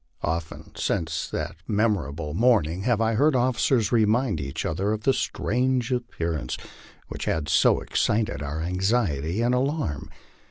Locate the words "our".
8.41-8.61